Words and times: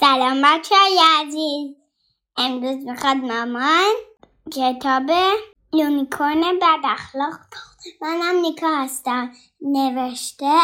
سلام 0.00 0.42
بچه 0.42 0.74
های 0.74 1.00
عزیز. 1.20 1.76
امروز 2.36 2.86
می‌خواد 2.86 3.16
مامان 3.16 3.94
کتاب 4.52 5.10
یونیکورن 5.72 6.58
بد 6.62 6.84
اخلاق 6.84 7.40
منم 8.02 8.40
نیکا 8.40 8.76
هستم. 8.76 9.32
نوشته 9.60 10.58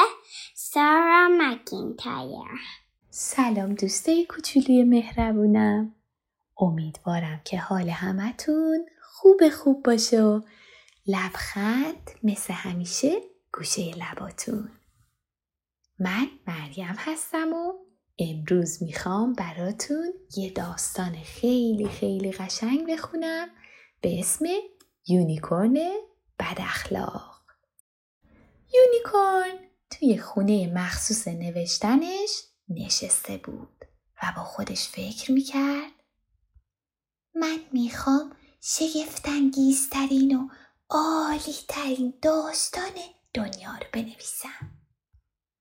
سارا 0.54 1.28
مکینتایر 1.38 2.60
سلام 3.10 3.74
دوسته 3.74 4.24
کوچولی 4.24 4.84
مهربونم. 4.84 5.94
امیدوارم 6.58 7.40
که 7.44 7.58
حال 7.58 7.88
همتون 7.88 8.86
خوب 9.02 9.48
خوب 9.48 9.82
باشه 9.82 10.22
و 10.22 10.40
لبخند 11.06 12.10
مثل 12.22 12.52
همیشه 12.52 13.20
گوشه 13.52 13.94
لباتون. 13.94 14.70
من 15.98 16.28
مریم 16.46 16.96
هستم 16.98 17.52
و 17.52 17.85
امروز 18.18 18.82
می‌خوام 18.82 19.32
براتون 19.32 20.12
یه 20.36 20.50
داستان 20.50 21.16
خیلی 21.22 21.88
خیلی 21.88 22.32
قشنگ 22.32 22.92
بخونم 22.92 23.48
به 24.00 24.20
اسم 24.20 24.44
unicorn 25.08 25.74
بد 26.38 26.56
اخلاق. 26.58 27.42
unicorn 28.74 29.58
توی 29.90 30.18
خونه 30.18 30.72
مخصوص 30.74 31.28
نوشتنش 31.28 32.42
نشسته 32.68 33.36
بود 33.36 33.84
و 34.22 34.32
با 34.36 34.42
خودش 34.42 34.88
فکر 34.88 35.32
می‌کرد 35.32 35.92
من 37.34 37.58
می‌خوام 37.72 38.32
شگفتانگیزترین 38.60 40.36
و 40.36 40.48
عالی 40.90 41.54
ترین 41.68 42.14
داستان 42.22 42.92
دنیا 43.34 43.70
رو 43.70 43.86
بنویسم. 43.92 44.75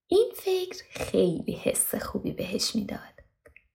این 0.07 0.31
فکر 0.35 0.83
خیلی 0.89 1.53
حس 1.63 1.95
خوبی 1.95 2.31
بهش 2.31 2.75
می‌داد. 2.75 3.23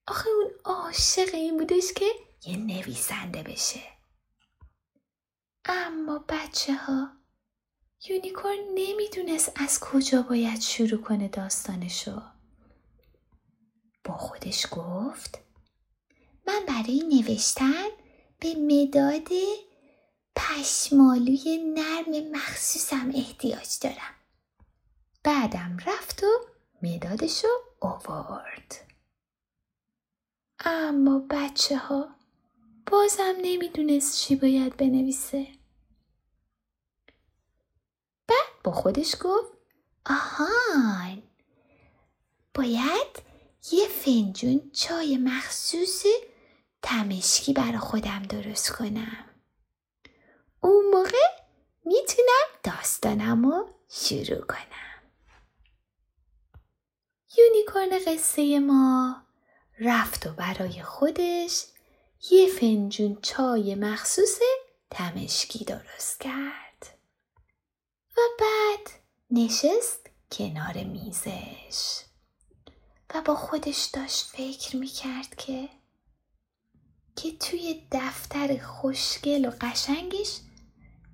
آخه 0.06 0.28
اون 0.30 0.50
عاشق 0.64 1.34
این 1.34 1.58
بودش 1.58 1.92
که 1.92 2.06
یه 2.46 2.56
نویسنده 2.56 3.42
بشه. 3.42 3.80
اما 5.64 6.24
بچه 6.28 6.74
ها 6.74 7.08
یونیکورن 8.08 8.58
نمی‌دونست 8.74 9.52
از 9.56 9.80
کجا 9.80 10.22
باید 10.22 10.60
شروع 10.60 11.02
کنه 11.02 11.28
داستانشو. 11.28 12.22
با 14.04 14.16
خودش 14.16 14.66
گفت 14.70 15.38
من 16.46 16.60
برای 16.66 17.02
نوشتن 17.02 17.88
به 18.40 18.54
مداد 18.54 19.28
پشمالوی 20.36 21.58
نرم 21.74 22.30
مخصوصم 22.32 23.12
احتیاج 23.14 23.68
دارم. 23.80 24.14
بعدم 25.22 25.76
رفت 25.86 26.24
و 26.24 26.26
مدادشو 26.82 27.48
آورد. 27.80 28.86
اما 30.64 31.26
بچه 31.30 31.78
ها 31.78 32.08
بازم 32.86 33.34
نمی‌دونست 33.42 34.18
چی 34.18 34.36
باید 34.36 34.76
بنویسه. 34.76 35.46
بعد 38.28 38.62
با 38.64 38.72
خودش 38.72 39.14
گفت 39.20 39.52
آهان 40.06 41.22
باید 42.54 43.22
یه 43.72 43.88
فنجون 43.88 44.70
چای 44.72 45.16
مخصوص 45.16 46.04
تمشکی 46.82 47.52
برا 47.52 47.78
خودم 47.78 48.22
درست 48.22 48.72
کنم. 48.72 49.24
اون 50.60 50.84
موقع 50.90 51.42
می‌تونم 51.84 52.46
داستانم 52.62 53.46
رو 53.46 53.68
شروع 53.88 54.46
کنم. 54.46 54.89
یونیکورن 57.38 57.98
قصه 58.06 58.58
ما. 58.58 59.16
رفت 59.80 60.26
و 60.26 60.32
برای 60.32 60.82
خودش 60.82 61.64
یه 62.30 62.46
فنجون 62.46 63.18
چای 63.22 63.74
مخصوص 63.74 64.38
تمشکی 64.90 65.64
درست 65.64 66.20
کرد. 66.20 66.98
و 68.16 68.20
بعد 68.40 68.90
نشست 69.30 70.10
کنار 70.32 70.84
میزش. 70.84 72.04
و 73.14 73.22
با 73.22 73.34
خودش 73.34 73.84
داشت 73.84 74.26
فکر 74.26 74.76
می‌کرد 74.76 75.34
که 75.34 75.68
که 77.16 77.32
توی 77.38 77.86
دفتر 77.92 78.58
خوشگل 78.58 79.44
و 79.48 79.52
قشنگش 79.60 80.40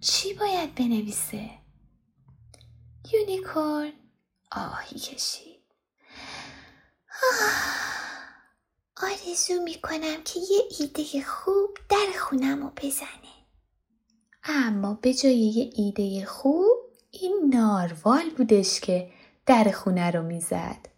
چی 0.00 0.34
باید 0.34 0.74
بنویسه؟ 0.74 1.50
یونیکورن 3.12 3.92
آهی 4.52 4.98
کشید. 4.98 5.55
آرزو 9.02 9.62
می‌کنم 9.62 10.22
که 10.24 10.40
یه 10.40 10.62
ایده 10.78 11.24
خوب 11.26 11.78
در 11.88 12.18
خونم 12.18 12.62
رو 12.62 12.72
بزنه. 12.76 13.36
اما 14.44 14.94
به 14.94 15.14
جای 15.14 15.38
یه 15.38 15.70
ایده 15.76 16.26
خوب 16.26 16.76
این 17.10 17.50
ناروال 17.54 18.30
بودش 18.30 18.80
که 18.80 19.10
در 19.46 19.70
خونه 19.70 20.10
رو 20.10 20.22
می‌زد. 20.22 20.88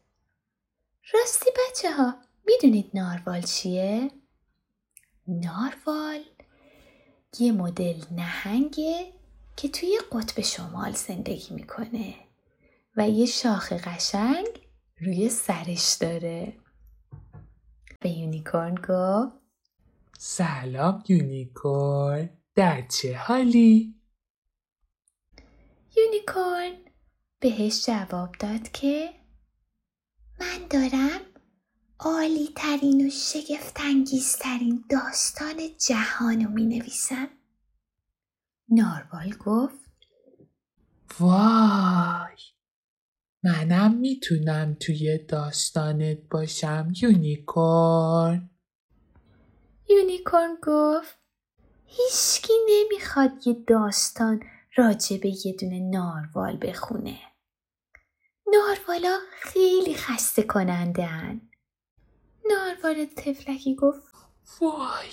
راستی 1.12 1.50
بچه 1.50 1.92
ها 1.92 2.14
می‌دونید 2.46 2.90
ناروال 2.94 3.42
چیه؟ 3.42 4.10
ناروال 5.28 6.24
یه 7.38 7.52
مدل 7.52 8.02
نهنگه 8.10 9.12
که 9.56 9.68
توی 9.68 10.00
قطب 10.12 10.40
شمال 10.40 10.92
زندگی 10.92 11.54
می‌کنه 11.54 12.14
و 12.96 13.08
یه 13.08 13.26
شاخ 13.26 13.72
قشنگ 13.72 14.67
روی 15.00 15.28
سرش 15.28 15.94
داره 16.00 16.52
به 18.00 18.10
unicorn 18.10 18.74
گفت 18.74 19.38
سلام 20.18 21.02
unicorn 21.08 22.30
در 22.54 22.82
چه 22.82 23.16
حالی؟ 23.16 23.94
unicorn 25.96 26.72
بهش 27.40 27.86
جواب 27.86 28.32
داد 28.32 28.68
که 28.72 29.10
من 30.40 30.66
دارم 30.70 31.20
عالی 31.98 32.48
ترین 32.56 33.06
و 33.06 33.10
شگفتانگیز 33.10 34.36
ترین 34.36 34.84
داستان 34.90 35.56
جهان 35.86 36.44
رو 36.44 36.50
می 36.50 36.66
نویسم. 36.66 37.28
ناروال 38.68 39.34
گفت 39.34 39.88
وای 41.20 42.36
منم 43.44 43.94
می‌تونم 43.94 44.76
توی 44.80 45.18
داستانت 45.18 46.18
باشم 46.30 46.92
unicorn 47.02 48.50
unicorn 49.90 50.56
گفت 50.62 51.18
هیچکی 51.84 52.52
نمی‌خواد 52.68 53.46
یه 53.46 53.56
داستان 53.66 54.42
راجع 54.76 55.16
به 55.16 55.46
یه 55.46 55.52
دونه 55.60 55.80
ناروال 55.80 56.56
بخونه. 56.56 57.18
ناروالا 58.52 59.18
خیلی 59.40 59.94
خسته 59.94 60.42
کننده 60.42 61.04
هن. 61.04 61.40
ناروال 62.50 63.04
تفلکی 63.04 63.74
گفت 63.74 64.02
وای 64.60 65.10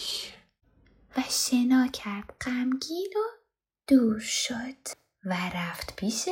و 1.18 1.24
شنا 1.30 1.88
کرد 1.88 2.34
غمگین 2.46 3.14
و 3.16 3.41
دور 3.88 4.19
شد 4.19 4.88
و 5.25 5.35
رفت 5.53 5.96
پیش 5.96 6.30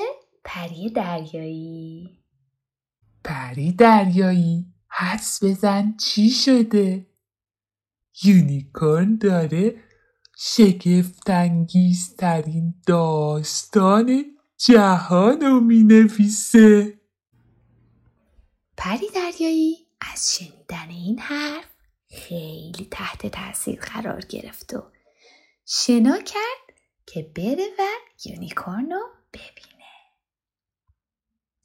پری 0.54 0.90
دریایی 0.90 2.20
پری 3.24 3.72
دریایی 3.72 4.66
حدس 4.88 5.44
بزن 5.44 5.98
چی 5.98 6.30
شده؟ 6.30 7.08
unicorn 8.24 9.18
داره 9.18 9.76
شگفتانگیزترین 10.38 12.74
داستان 12.88 14.26
جهان 14.58 15.42
رو 15.42 15.60
می 15.60 15.84
نویسه 15.84 17.00
پری 18.78 19.10
دریایی 19.16 19.88
از 20.14 20.38
شنیدن 20.38 20.90
این 20.90 21.20
حرف 21.20 21.66
خیلی 22.10 22.88
تحت 22.92 23.28
تاثیر 23.28 23.80
قرار 23.80 24.20
گرفت 24.20 24.74
و 24.74 24.84
شنا 25.66 26.18
کرد 26.18 26.78
که 27.06 27.32
بره 27.36 27.68
و 27.80 27.84
unicorn 28.26 28.92
رو 28.92 29.23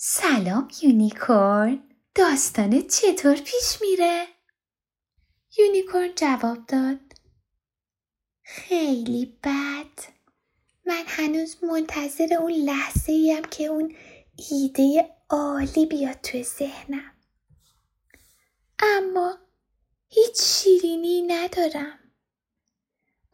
سلام 0.00 0.68
unicorn. 0.82 1.82
داستان 2.14 2.82
چطور 2.88 3.34
پیش 3.34 3.78
میره؟ 3.80 4.26
یونیکورن 5.58 6.14
جواب 6.16 6.66
داد. 6.66 7.00
خیلی 8.42 9.38
بد. 9.42 10.00
من 10.86 11.02
هنوز 11.06 11.64
منتظر 11.64 12.34
اون 12.34 12.52
لحظه 12.52 13.12
ایم 13.12 13.44
که 13.44 13.64
اون 13.64 13.96
ایده 14.50 15.10
عالی 15.30 15.86
بیاد 15.86 16.20
توی 16.20 16.44
ذهنم. 16.44 17.12
اما 18.78 19.38
هیچ 20.08 20.42
شیرینی 20.42 21.22
ندارم. 21.22 21.98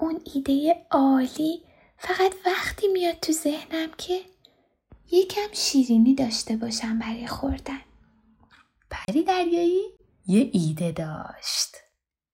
اون 0.01 0.23
ایده 0.35 0.87
عالی 0.91 1.65
فقط 1.99 2.35
وقتی 2.47 2.89
میاد 2.89 3.21
تو 3.21 3.33
ذهنم 3.33 3.91
که 3.99 4.34
یکم 5.11 5.53
شیرینی 5.53 6.15
داشته 6.15 6.57
باشم 6.57 6.99
برای 6.99 7.27
خوردن. 7.27 7.81
پری 8.91 9.23
دریایی 9.23 9.83
یه 10.27 10.51
ایده 10.53 10.93
داشت. 10.93 11.77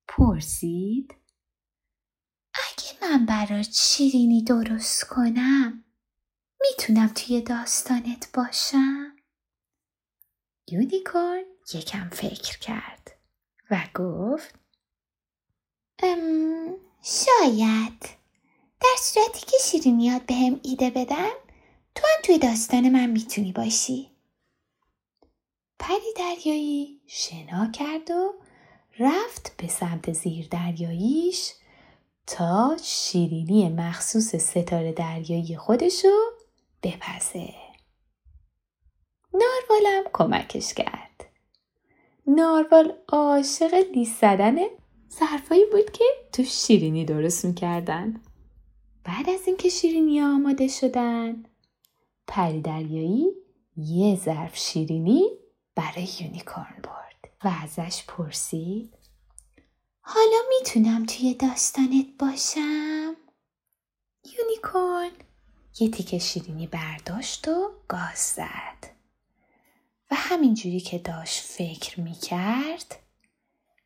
پرسید. 0.09 1.15
اگه 2.55 2.99
من 3.03 3.27
برات 3.27 3.69
شیرینی 3.73 4.43
درست 4.43 5.05
کنم 5.05 5.85
می‌تونم 6.61 7.09
توی 7.09 7.41
داستانت 7.41 8.29
باشم؟ 8.35 9.17
یونیکورن 10.69 11.45
یکم 11.75 12.09
فکر 12.09 12.59
کرد 12.59 13.17
و 13.71 13.87
گفت 13.95 14.55
ام 16.03 16.77
شاید. 17.03 18.09
در 18.81 18.97
صورتی 19.03 19.41
که 19.41 19.57
شیرینیات 19.65 20.27
به 20.27 20.35
هم 20.35 20.61
ایده 20.63 20.91
بدن 20.91 21.31
توی 22.25 22.39
داستان 22.39 22.89
من 22.89 23.07
می‌تونی 23.07 23.53
باشی. 23.53 24.11
پری 25.79 26.13
دریایی 26.17 27.01
شنا 27.07 27.71
کرد 27.71 28.11
و 28.11 28.35
رفت 28.99 29.57
به 29.57 29.69
سمت 29.69 30.13
زیر 30.13 30.49
دریاییش 30.51 31.53
تا 32.27 32.77
شیرینی 32.83 33.69
مخصوص 33.69 34.37
ستاره 34.37 34.93
دریایی 34.93 35.57
خودشو 35.57 36.09
بپزه. 36.83 37.55
ناروالم 39.35 40.05
کمکش 40.13 40.75
کرد. 40.75 41.25
ناروال 42.27 42.93
عاشق 43.09 43.75
لیست 43.75 44.21
زدن 44.21 44.57
ظرفایی 45.21 45.65
بود 45.73 45.93
که 45.93 46.05
تو 46.33 46.45
شیرینی 46.45 47.05
درست 47.05 47.45
می‌کردن. 47.45 48.21
بعد 49.05 49.31
از 49.31 49.41
اینکه 49.47 49.69
شیرینی 49.69 50.21
آماده 50.21 50.69
شدن 50.69 51.45
پری 52.31 52.61
دریایی 52.61 53.33
یه 53.77 54.17
ظرف 54.17 54.57
شیرینی 54.57 55.31
برای 55.75 56.09
unicorn 56.21 56.81
برد 56.83 57.33
و 57.45 57.53
ازش 57.63 58.05
پرسید. 58.09 58.95
حالا 60.01 60.37
می‌تونم 60.49 61.07
توی 61.07 61.35
داستانت 61.35 62.07
باشم؟ 62.19 63.17
unicorn 64.39 65.11
یه 65.81 65.91
تیکه 65.91 66.19
شیرینی 66.19 66.67
برداشت 66.67 67.49
و 67.49 67.71
گاز 67.89 68.19
زد. 68.19 68.87
و 70.11 70.15
همینجوری 70.15 70.81
که 70.81 70.99
داشت 70.99 71.41
فکر 71.41 72.01
می‌کرد 72.01 72.97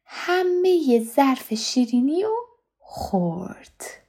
همه 0.05 0.69
یه 0.69 1.05
ظرف 1.05 1.55
شیرینی 1.55 2.23
رو 2.23 2.37
خورد. 2.79 4.04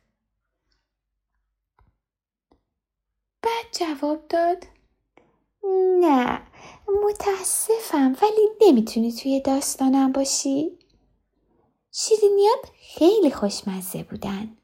بعد 3.45 3.65
جواب 3.71 4.27
داد. 4.27 4.63
نه 6.00 6.42
متاسفم 7.03 8.15
ولی 8.21 8.50
نمی‌تونی 8.62 9.12
توی 9.13 9.39
داستانم 9.39 10.12
باشی. 10.12 10.80
شیرینیات 11.92 12.71
خیلی 12.81 13.31
خوشمزه 13.31 14.03
بودن 14.03 14.57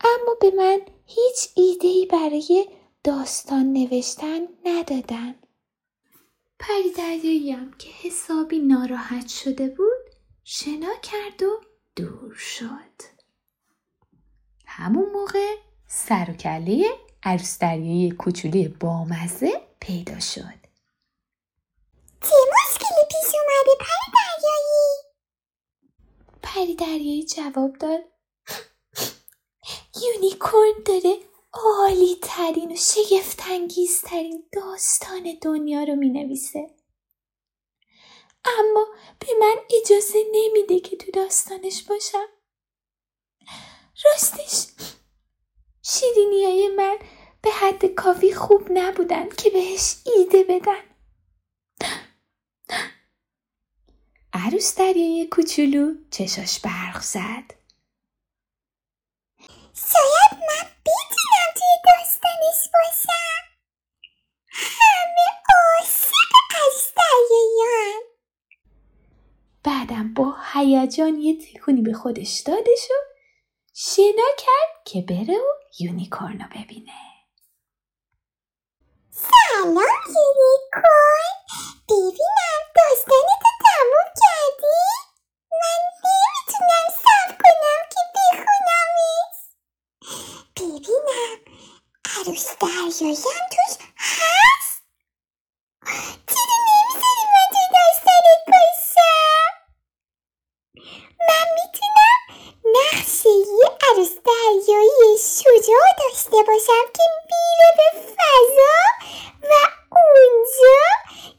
اما 0.00 0.34
به 0.40 0.50
من 0.56 0.80
هیچ 1.06 1.48
ایدهی 1.56 2.06
برای 2.06 2.66
داستان 3.04 3.72
نوشتن 3.72 4.40
ندادن. 4.64 5.34
پری 6.58 6.90
دریاییم 6.90 7.74
که 7.78 7.88
حسابی 7.88 8.58
ناراحت 8.58 9.28
شده 9.28 9.68
بود 9.68 10.14
شنا 10.44 10.94
کرد 11.02 11.42
و 11.42 11.60
دور 11.96 12.34
شد. 12.34 13.02
همون 14.66 15.10
موقع 15.12 15.54
سر 15.86 16.26
و 16.30 16.34
کله 16.34 16.84
عروس 17.24 17.58
دریایی 17.58 18.10
کوچولی 18.10 18.68
بامزه 18.68 19.66
پیدا 19.80 20.20
شد 20.20 20.64
چه 22.20 22.34
مشکلی 22.52 23.04
پیش 23.10 23.34
اومده 23.34 23.76
پری 23.80 24.12
دریایی 24.14 24.94
پری 26.42 26.74
دریایی 26.74 27.26
جواب 27.26 27.78
داد 27.78 28.00
یونیکورن 30.02 30.82
داره 30.86 31.18
عالی 31.52 32.16
ترین 32.22 32.72
و 32.72 32.76
شگفتانگیز 32.76 34.00
ترین 34.00 34.48
داستان 34.52 35.38
دنیا 35.42 35.82
رو 35.82 35.96
می 35.96 36.08
نویسه. 36.08 36.70
اما 38.44 38.86
به 39.18 39.26
من 39.40 39.54
اجازه 39.80 40.18
نمیده 40.32 40.80
که 40.80 40.96
تو 40.96 41.10
داستانش 41.10 41.82
باشم. 41.82 42.26
راستش 44.04 44.66
شیرینی 45.86 46.44
های 46.44 46.68
من 46.76 46.98
به 47.42 47.50
حد 47.50 47.86
کافی 47.86 48.34
خوب 48.34 48.68
نبودن 48.70 49.28
که 49.28 49.50
بهش 49.50 49.96
ایده 50.06 50.44
بدن. 50.44 50.82
عروس 54.32 54.74
دریای 54.74 55.26
کوچولو 55.26 55.94
چشاش 56.10 56.60
برق 56.60 57.02
زد. 57.02 57.54
شاید 59.74 60.32
من 60.32 60.68
بتونم 60.86 61.50
توی 61.54 61.76
داستانش 61.84 62.70
باشم 62.72 63.44
همه 64.48 65.26
عاشق 65.48 66.32
قشتریان 66.50 68.02
بعدم 69.64 70.14
با 70.14 70.36
هیجان 70.52 71.18
یه 71.18 71.38
تکونی 71.38 71.82
به 71.82 71.92
خودش 71.92 72.40
دادش 72.46 72.88
شنا 73.86 74.28
کرد 74.38 74.84
که 74.84 75.00
بره 75.00 75.38
و 75.38 75.54
یونیکورنو 75.80 76.48
ببینه. 76.48 76.92
سلام 79.10 79.74
یونیکورن. 80.06 81.34
ببینم 81.88 82.62
داستانتو 82.76 83.50
تموم 83.64 84.08
کردی؟ 84.20 84.80
من 85.50 85.80
نمی‌تونم 86.04 86.86
صبر 87.02 87.36
کنم 87.44 87.82
که 87.90 88.00
بخونمش 88.14 89.36
ببینم 90.56 91.38
عروس 92.16 92.58
دریاییم 92.60 93.48
توش 93.50 93.86
هست؟ 93.98 94.82
چرا 96.26 96.56
نمی‌ذاری 96.68 97.24
من 97.32 97.48
توی 97.52 97.68
داستانت 97.74 98.42
باشم؟ 98.46 99.52
عروس 104.04 104.18
دریایی 104.24 105.18
شجاع 105.18 105.88
داشته 105.98 106.36
باشم 106.46 106.84
که 106.94 107.02
میره 107.26 107.70
به 107.76 108.00
فضا 108.00 108.76
و 109.42 109.52
اونجا 109.90 110.80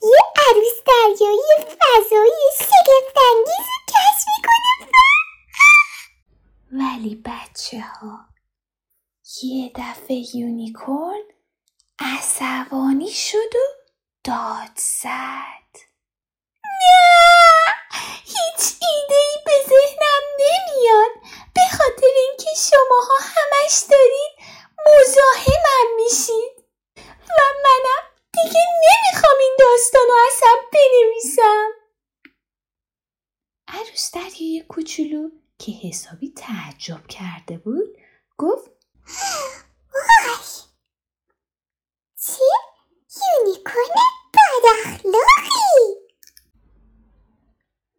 یه 0.04 0.20
عروس 0.48 0.82
دریایی 0.88 1.42
فضایی 1.60 2.50
شگفتانگیز 2.60 3.66
رو 3.68 3.94
کشف 3.94 4.26
کنه 4.46 4.92
ولی 6.72 7.16
بچه 7.26 7.82
ها 7.82 8.20
یه 9.44 9.72
دفعه 9.76 10.36
یونیکورن 10.36 11.24
عصبانی 12.00 13.12
شد 13.12 13.56
و 13.56 13.86
داد 14.24 14.78
زد 14.78 15.80
نه 16.64 17.76
هیچ 18.26 18.76
ایده 18.82 19.16
ای 19.16 19.38
به 19.46 19.52
ذهنم 19.68 20.24
نمیاد 20.40 21.25
شماها 22.56 23.18
همش 23.20 23.84
دارید 23.92 24.56
مزاحمم 24.88 25.96
میشید. 25.96 26.66
و 27.30 27.42
منم 27.64 28.04
دیگه 28.32 28.60
نمی‌خوام 28.84 29.38
این 29.40 29.56
داستان 29.60 30.02
رو 30.08 30.16
اصلا 30.28 30.50
بنویسم. 30.74 31.72
عروس 33.68 34.12
دریای 34.12 34.62
کوچولو 34.70 35.30
که 35.60 35.72
حسابی 35.72 36.34
تعجب 36.38 37.08
کرده 37.08 37.58
بود 37.58 37.98
گفت 38.38 38.72
وای! 39.94 40.46
چه 42.28 42.40
یونیکورن 43.38 44.02
بد 44.34 44.66
اخلاقی 44.80 45.96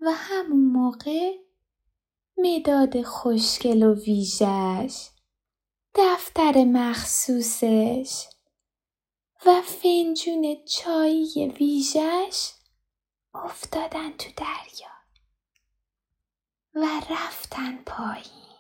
و 0.01 0.13
همون 0.13 0.73
موقع 0.73 1.46
مداد 2.47 3.03
خوشگل 3.03 3.83
و 3.83 3.95
ویژش 3.95 5.09
دفتر 5.95 6.65
مخصوصش 6.65 8.27
و 9.47 9.63
فنجون 9.63 10.57
چایی 10.65 11.49
ویژش 11.49 12.53
افتادن 13.35 14.13
تو 14.13 14.31
دریا 14.37 14.97
و 16.75 16.87
رفتن 17.11 17.77
پایین 17.77 18.57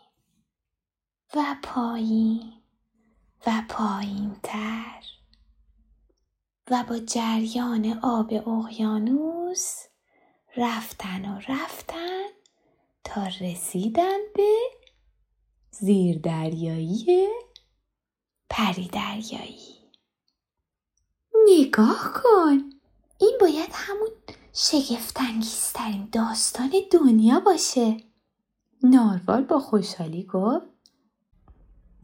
و 1.35 1.57
پایین 1.63 2.53
و 3.47 3.63
پایین 3.69 4.37
تر 4.43 5.03
و 6.71 6.85
با 6.89 6.99
جریان 6.99 8.01
آب 8.03 8.49
اقیانوس 8.49 9.85
رفتن 10.57 11.25
و 11.25 11.41
رفتن 11.49 12.36
تا 13.07 13.27
رسیدن 13.41 14.19
به 14.35 14.53
زیر 15.71 16.19
دریایی 16.19 17.29
پری 18.51 18.89
دریایی 18.93 19.77
نگاه 21.49 22.13
کن. 22.15 22.71
این 23.19 23.39
باید 23.41 23.71
همون 23.73 24.09
شگفتانگیزترین 24.53 26.09
داستان 26.13 26.73
دنیا 26.91 27.41
باشه. 27.41 27.97
ناروال 28.83 29.45
با 29.45 29.59
خوشحالی 29.59 30.23
گفت. 30.23 30.67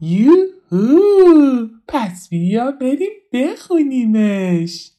یوهو! 0.01 1.67
پس 1.87 2.29
بیا 2.29 2.71
بریم 2.71 3.11
بخونیمش. 3.33 4.91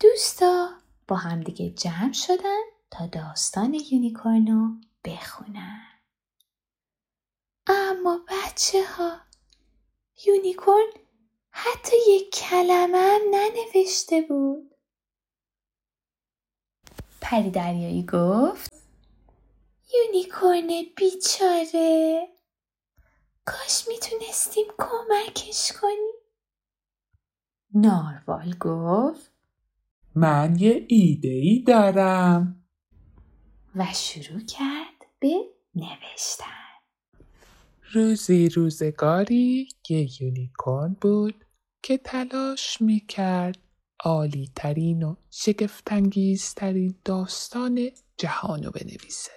دوستا 0.00 0.68
با 1.08 1.16
همدیگه 1.16 1.70
جمع 1.70 2.12
شدن. 2.12 2.75
تا 2.90 3.06
داستان 3.06 3.74
یونیکورنو 3.74 4.80
بخونن 5.04 5.86
اما 7.66 8.20
بچه 8.28 8.84
ها 8.86 9.20
unicorn 10.26 10.92
حتی 11.50 11.96
یک 12.08 12.30
کلمه 12.34 12.98
هم 12.98 13.20
ننوشته 13.30 14.20
بود. 14.20 14.74
پری 17.20 17.50
دریایی 17.50 18.06
گفت 18.06 18.72
unicorn 19.94 20.68
بیچاره. 20.96 22.28
کاش 23.44 23.88
می‌تونستیم 23.88 24.64
کمکش 24.78 25.72
کنیم. 25.80 26.14
ناروال 27.74 28.54
گفت 28.60 29.32
من 30.14 30.56
یه 30.58 30.86
ایده 30.88 31.28
ای 31.28 31.64
دارم. 31.66 32.65
و 33.76 33.86
شروع 33.94 34.40
کرد 34.40 35.06
به 35.20 35.34
نوشتن. 35.74 36.44
روزی 37.92 38.48
روزگاری 38.48 39.68
یه 39.88 40.22
یونیکورن 40.22 40.96
بود 41.00 41.44
که 41.82 41.98
تلاش 41.98 42.80
می‌کرد 42.80 43.58
عالی 44.00 44.50
ترین 44.56 45.02
و 45.02 45.14
شگفتانگیزترین 45.30 46.94
داستان 47.04 47.90
جهانو 48.16 48.70
بنویسه. 48.70 49.32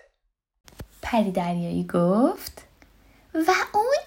پری 1.01 1.31
دریایی 1.31 1.84
گفت 1.84 2.62
و 3.34 3.51
اون 3.74 3.98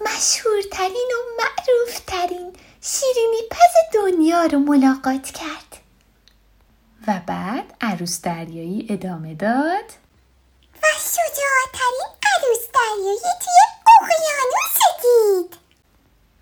مشهورترین 0.00 1.10
و 1.14 1.42
معروفترین 1.42 2.52
شیرینی 2.80 3.42
پز 3.50 3.94
دنیا 3.94 4.44
رو 4.44 4.58
ملاقات 4.58 5.30
کرد. 5.30 5.89
و 7.08 7.20
بعد 7.26 7.64
عروس 7.80 8.20
دریایی 8.20 8.86
ادامه 8.90 9.34
داد. 9.34 9.84
و 10.82 10.86
شجاعترین 10.98 12.10
عروس 12.22 12.66
دریایی 12.74 13.20
توی 13.40 13.60
اقیانوس 14.00 14.76
دید. 15.02 15.58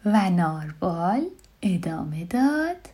و 0.05 0.31
ناربال 0.31 1.27
ادامه 1.63 2.25
داد. 2.25 2.89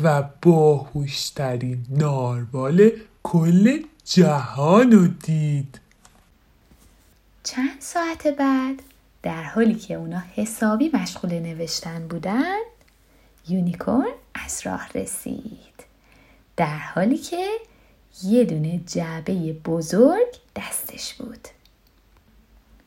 و 0.00 0.22
باهوشترین 0.42 1.86
ناربال 1.90 2.90
کل 3.22 3.82
جهانو 4.04 5.06
دید. 5.06 5.80
چند 7.44 7.80
ساعت 7.80 8.26
بعد 8.26 8.82
در 9.22 9.42
حالی 9.42 9.74
که 9.74 9.94
اونا 9.94 10.22
حسابی 10.34 10.90
مشغول 10.94 11.32
نوشتن 11.32 12.08
بودن 12.08 12.58
Unicorn 13.48 14.14
از 14.34 14.60
راه 14.64 14.88
رسید. 14.94 15.87
در 16.58 16.78
حالی 16.78 17.18
که 17.18 17.48
یه 18.22 18.44
دونه 18.44 18.80
جعبه 18.86 19.52
بزرگ 19.52 20.34
دستش 20.56 21.14
بود. 21.14 21.48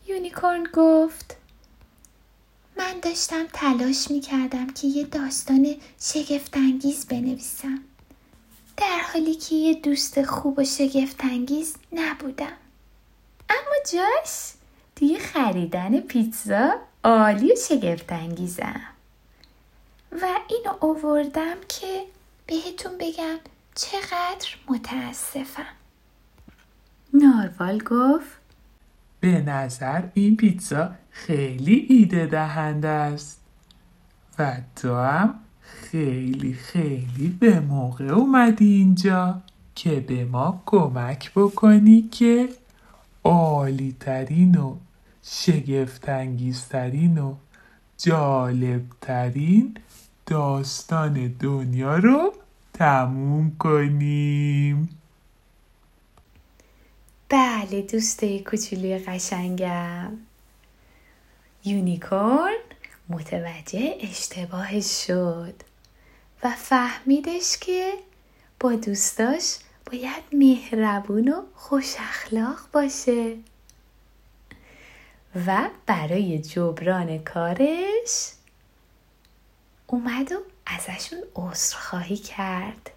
Unicorn 0.08 0.68
گفت 0.74 1.38
من 2.78 3.00
داشتم 3.02 3.46
تلاش 3.54 4.12
می 4.12 4.20
کردم 4.20 4.68
که 4.68 4.88
یه 4.88 5.04
داستان 5.04 5.76
شگفتانگیز 6.02 7.06
بنویسم. 7.06 7.80
در 8.78 9.00
حالی 9.14 9.36
که 9.36 9.56
یه 9.56 9.74
دوست 9.74 10.24
خوب 10.24 10.60
و 10.60 10.64
شگفتانگیز 10.64 11.76
نبودم. 11.92 12.58
اما 13.50 13.76
جاش 13.92 14.52
توی 14.96 15.20
خریدن 15.20 16.00
پیتزا 16.00 16.72
عالی 17.04 17.54
و 17.54 17.56
شگفتانگیزم 17.56 18.82
و 20.12 20.28
اینو 20.50 20.86
اووردم 20.86 21.56
که 21.70 22.04
بهتون 22.48 22.98
بگم 22.98 23.40
چقدر 23.76 24.50
متاسفم. 24.70 25.64
ناروال 27.14 27.80
گفت 27.80 28.40
به 29.20 29.42
نظر 29.42 30.04
این 30.14 30.38
پیتزا 30.38 30.92
خیلی 31.10 31.86
ایده 31.90 32.26
دهنده 32.26 32.88
است. 32.88 33.42
و 34.40 34.58
تو 34.76 34.96
هم 34.96 35.36
خیلی 35.62 36.54
خیلی 36.54 37.38
به 37.40 37.60
موقع 37.60 38.06
اومدی 38.06 38.74
اینجا 38.74 39.42
که 39.76 40.00
به 40.00 40.26
ما 40.26 40.64
کمک 40.66 41.32
بکنی 41.36 42.02
که 42.02 42.50
عالی 43.24 43.96
ترین 44.00 44.56
و 44.56 44.76
شگفتانگیزترین 45.24 47.18
و 47.18 47.36
جالبترین 47.98 49.78
داستان 50.26 51.28
دنیا 51.40 51.98
رو 51.98 52.34
تموم 52.82 53.56
کنیم. 53.60 54.90
بله 57.30 57.82
دوستای 57.82 58.40
کوچولی 58.40 58.98
قشنگم. 58.98 60.18
یونیکورن 61.66 62.58
متوجه 63.10 63.98
اشتباهش 64.02 65.06
شد 65.08 65.54
و 66.44 66.50
فهمیدش 66.50 67.58
که 67.58 67.94
با 68.60 68.74
دوستاش 68.74 69.58
باید 69.92 70.24
مهربون 70.34 71.30
و 71.30 71.42
خوش 71.56 71.96
اخلاق 72.00 72.60
باشه. 72.74 73.38
و 75.48 75.70
برای 75.86 76.40
جبران 76.40 77.24
کارش 77.24 78.32
اومد 79.88 80.32
و 80.32 80.36
ازشون 80.78 81.20
عذرخواهی 81.36 82.18
کرد 82.18 82.92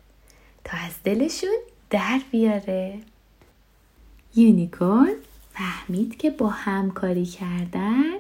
تا 0.64 0.76
از 0.76 0.92
دلشون 1.04 1.58
در 1.90 2.20
بیاره. 2.30 2.98
یونیکورن 4.36 5.14
فهمید 5.54 6.16
که 6.16 6.30
با 6.30 6.48
همکاری 6.48 7.26
کردن 7.26 8.14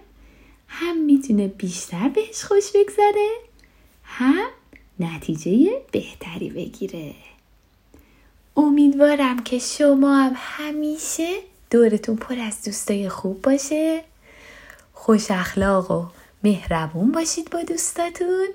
هم 0.68 1.04
می‌تونه 1.04 1.48
بیشتر 1.48 2.08
بهش 2.08 2.44
خوش 2.44 2.64
بگذره 2.74 3.30
هم 4.04 4.46
نتیجه 5.00 5.82
بهتری 5.92 6.50
بگیره. 6.50 7.14
امیدوارم 8.56 9.42
که 9.42 9.58
شما 9.58 10.16
هم 10.16 10.32
همیشه 10.36 11.38
دورتون 11.70 12.16
پر 12.16 12.38
از 12.38 12.64
دوستای 12.64 13.08
خوب 13.08 13.42
باشه. 13.42 14.04
خوش 14.92 15.30
اخلاق 15.30 15.90
و 15.90 16.06
مهربون 16.44 17.12
باشید 17.12 17.50
با 17.50 17.62
دوستاتون. 17.62 18.48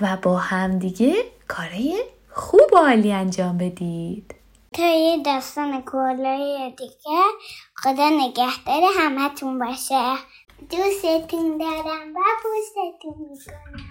و 0.00 0.16
با 0.22 0.36
همدیگه 0.36 1.14
کارای 1.48 2.04
خوب 2.32 2.72
و 2.72 2.76
عالی 2.76 3.12
انجام 3.12 3.58
بدید. 3.58 4.34
تا 4.72 4.82
یه 4.82 5.22
داستان 5.22 5.82
کلای 5.82 6.74
دیگه. 6.78 7.22
خدا 7.74 8.08
نگهدار 8.08 8.82
همتون 8.98 9.58
باشه. 9.58 10.16
دوستتون 10.70 11.58
دارم 11.58 12.14
و 12.14 12.20
پوستتون 12.42 13.14
می‌کنم. 13.30 13.84